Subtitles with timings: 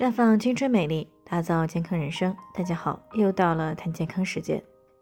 [0.00, 2.34] 绽放青春美丽，打造健康人生。
[2.54, 4.58] 大家好，又到了谈健康时间。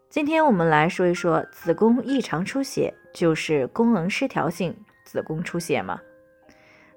[0.09, 4.75] 今天我们来说一说子宫异常出血，就是功能失调性
[5.05, 6.01] 子宫出血吗？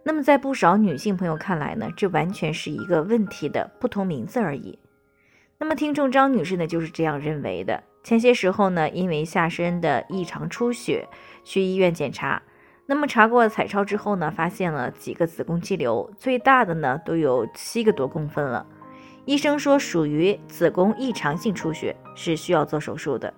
[0.02, 4.76] 那么在不少女性朋友看来呢，这完全是一个问题的不同名字而已。
[5.56, 7.80] 那么听众张女士呢就是这样认为的。
[8.02, 11.08] 前些时候呢，因为下身的异常出血，
[11.44, 12.42] 去医院检查。
[12.92, 18.66] 那么查过彩超之后呢，发现了几个子宫肌瘤，最大的呢都有七个多公分了。
[19.24, 23.32] 医生说属于子宫异常性出血，是需要做手术的。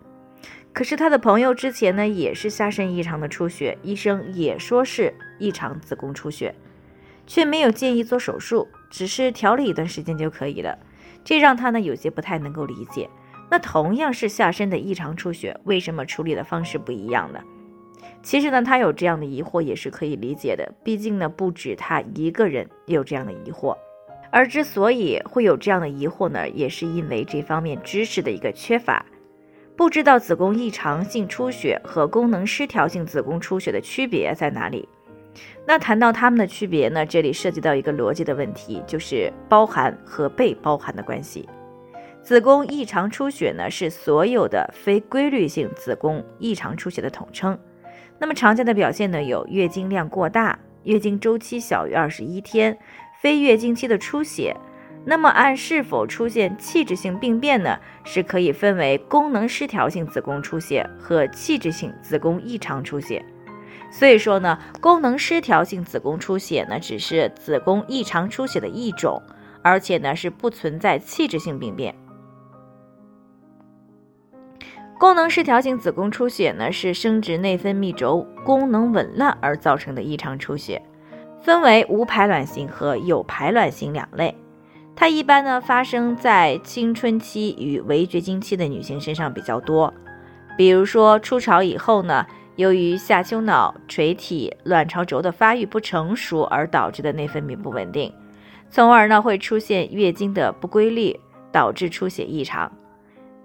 [0.72, 6.52] 可是他的朋友之前呢也是下身异常的出血，医生也说是异常子宫出血，
[7.24, 10.76] 却没有建议做手术，只是调理一段时间就可以了。
[11.22, 13.08] 这让他呢有些不太能够理解。
[13.52, 17.38] 那同样是下身的异常出血，为什么处理的方式不一样呢？
[18.22, 23.76] 其实呢，他有这样的疑惑也是可以理解的，毕竟呢，不止他一个人有这样的疑惑。
[24.30, 29.04] 而之所以会有这样的疑惑呢，也是因为这方面知识的一个缺乏，
[29.76, 34.88] 不知道子宫异常性出血和功能失调性子宫出血的区别在哪里。
[35.66, 41.48] 那谈到它们的区别呢，这里涉及到一个逻辑的问题，就是包含和被包含的关系。
[42.22, 47.58] 子宫异常出血呢，是所有的非规律性子宫异常出血的统称。
[48.18, 52.78] 那么常见的表现呢，有月经量过大、月经周期小于二十一天、
[53.20, 54.56] 非月经期的出血。
[55.06, 63.22] 那么按是否出现器质性病变呢，是可以分为功能失调性子宫出血和器质性子宫异常出血。
[63.90, 69.20] 所以说呢，功能失调性子宫出血呢，只是子宫异常出血的一种，
[69.62, 71.94] 而且呢是不存在器质性病变。
[74.98, 80.80] 功能失调性子宫出血呢，是生殖内分泌轴功能紊乱而造成的异常出血，
[81.42, 84.34] 分为无排卵型和有排卵型两类。
[84.96, 89.92] 它一般呢发生在青春期与围绝经期的女性身上比较多。
[90.56, 92.24] 比如说初潮以后呢，
[92.54, 98.10] 由于下丘脑垂体卵巢轴的发育不成熟而导致的内分泌不稳定，
[98.70, 101.18] 从而呢会出现月经的不规律，
[101.50, 102.70] 导致出血异常。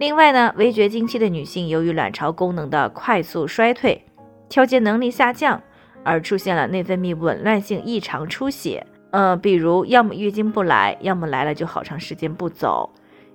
[0.00, 4.02] 另外呢，围绝经期的女性由于卵巢功能的快速衰退，
[4.48, 5.62] 调节能力下降，
[6.02, 8.86] 而出现了内分泌紊乱性异常出血。
[9.10, 12.88] 呃，比如要么月经不来，要么来了就好长时间不走，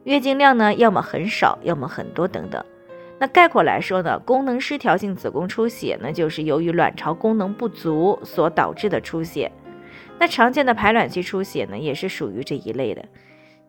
[0.06, 2.66] 月经量呢要么很少，要么很多等等。
[3.20, 9.52] 那概括来说呢，功能失调性子宫出血呢，就是由于卵巢功能不足所导致的出血。
[10.18, 13.06] 那常见的排卵期出血呢，也是属于这一类的。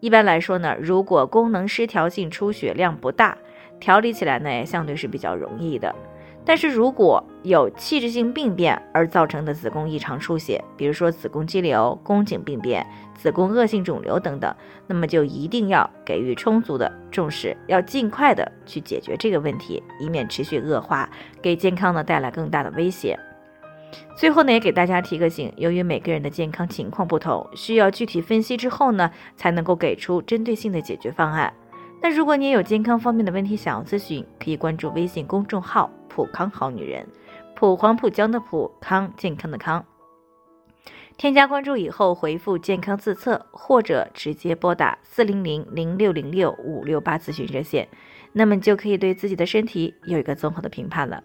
[0.01, 3.37] 一般来说呢，如果功能失调性出血量不大，
[3.81, 5.95] 调理起来呢也相对是比较容易的。
[6.45, 14.55] 但是如果有器质性病变而造成的子宫异常出血，比如说子宫肌瘤、宫颈病变、子宫恶性肿瘤等等，
[14.87, 21.11] 那么就一定要给予充足的重视，要尽快的去解决这个问题，以免持续恶化，
[21.43, 23.19] 给健康呢带来更大的威胁。
[24.17, 31.53] 最后呢，也给大家提个醒，由于每个人的健康情况不同，需要具体分析之后呢，才能够给出针对性的解决方案。
[32.03, 37.07] 那如果你也有健康方面的问题想要咨询，可以关注微信公众号“普康好女人”，
[37.57, 39.84] 普黄浦江的普康健康的康。
[41.17, 47.89] 添加关注以后回复“健康自测”或者直接拨打四零零零六零六五六八咨询热线，
[48.33, 51.25] 那么就可以对自己的身体有一个综合的评判了。